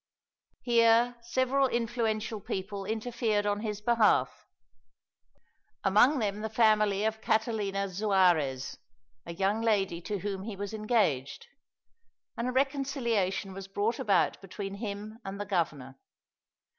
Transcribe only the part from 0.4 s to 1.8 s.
Here several